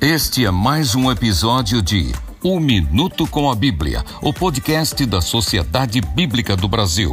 [0.00, 2.12] Este é mais um episódio de
[2.44, 7.10] Um Minuto com a Bíblia, o podcast da Sociedade Bíblica do Brasil.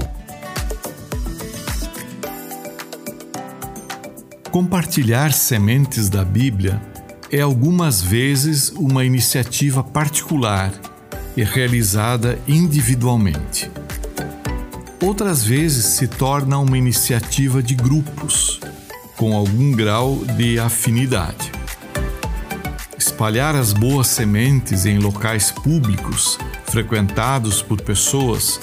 [4.52, 6.80] Compartilhar sementes da Bíblia
[7.32, 10.72] é algumas vezes uma iniciativa particular
[11.36, 13.68] e realizada individualmente.
[15.02, 18.60] Outras vezes se torna uma iniciativa de grupos,
[19.18, 21.55] com algum grau de afinidade.
[23.16, 28.60] Espalhar as boas sementes em locais públicos frequentados por pessoas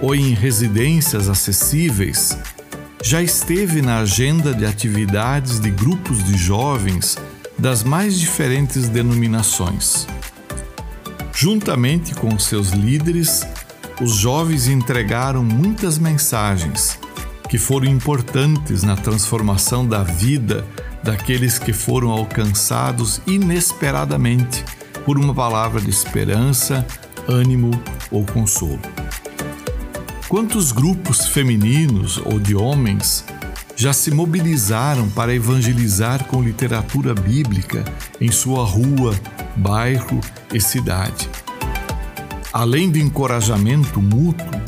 [0.00, 2.38] ou em residências acessíveis
[3.04, 7.18] já esteve na agenda de atividades de grupos de jovens
[7.58, 10.06] das mais diferentes denominações.
[11.34, 13.46] Juntamente com seus líderes,
[14.00, 16.98] os jovens entregaram muitas mensagens
[17.46, 20.66] que foram importantes na transformação da vida
[21.02, 24.64] daqueles que foram alcançados inesperadamente
[25.04, 26.86] por uma palavra de esperança,
[27.28, 27.70] ânimo
[28.10, 28.80] ou consolo.
[30.28, 33.24] Quantos grupos femininos ou de homens
[33.76, 37.84] já se mobilizaram para evangelizar com literatura bíblica
[38.20, 39.14] em sua rua,
[39.56, 40.20] bairro
[40.54, 41.28] e cidade?
[42.52, 44.60] Além do encorajamento mútuo,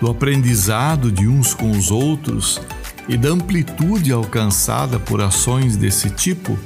[0.00, 2.60] do aprendizado de uns com os outros
[3.08, 6.58] e da amplitude alcançada por ações desse tipo,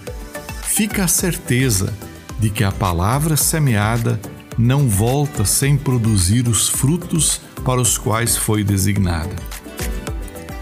[0.63, 1.93] fica a certeza
[2.39, 4.19] de que a palavra semeada
[4.57, 9.35] não volta sem produzir os frutos para os quais foi designada.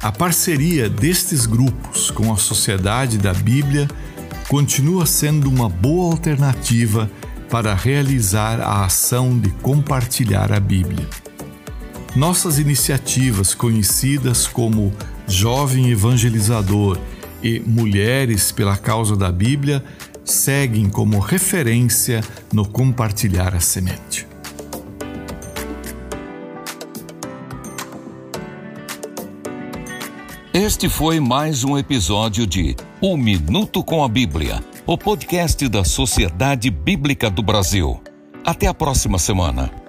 [0.02, 3.88] A parceria destes grupos com a Sociedade da Bíblia
[4.48, 7.10] continua sendo uma boa alternativa
[7.50, 11.06] para realizar a ação de compartilhar a Bíblia.
[12.14, 14.92] Nossas iniciativas, conhecidas como
[15.28, 16.98] Jovem Evangelizador
[17.42, 19.84] e Mulheres pela Causa da Bíblia,
[20.24, 22.22] seguem como referência
[22.52, 24.26] no compartilhar a semente.
[30.52, 36.70] Este foi mais um episódio de Um Minuto com a Bíblia, o podcast da Sociedade
[36.70, 38.02] Bíblica do Brasil.
[38.44, 39.87] Até a próxima semana.